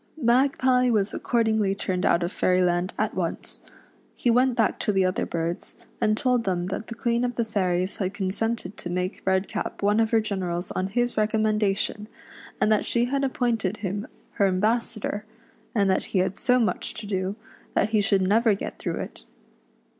Magpie 0.17 0.89
was 0.89 1.13
accordingly 1.13 1.75
turned 1.75 2.07
out 2.07 2.23
of 2.23 2.31
Fairyland 2.31 2.91
at 2.97 3.13
once. 3.13 3.61
He 4.15 4.31
went 4.31 4.55
back 4.55 4.79
to 4.79 4.91
the 4.91 5.05
other 5.05 5.27
birds, 5.27 5.75
and 6.01 6.17
told 6.17 6.43
them 6.43 6.65
that 6.73 6.87
the 6.87 6.95
Queen 6.95 7.23
of 7.23 7.35
the 7.35 7.45
Fairies 7.45 7.97
had 7.97 8.11
consented 8.11 8.77
to 8.77 8.89
make 8.89 9.21
Redcap 9.25 9.83
one 9.83 9.99
of 9.99 10.09
her 10.09 10.19
generals 10.19 10.71
on 10.71 10.87
his 10.87 11.17
recommendation, 11.17 12.07
and 12.59 12.71
that 12.71 12.83
she 12.83 13.05
had 13.05 13.23
appointed 13.23 13.77
him 13.85 14.07
her 14.39 14.47
ambassador, 14.47 15.23
and 15.75 15.87
that 15.91 16.05
he 16.05 16.17
had 16.17 16.39
so 16.39 16.57
much 16.57 16.95
to 16.95 17.05
do, 17.05 17.35
that 17.75 17.89
he 17.89 18.01
should 18.01 18.23
never 18.23 18.55
get 18.55 18.79
through 18.79 18.95
it. 19.01 19.23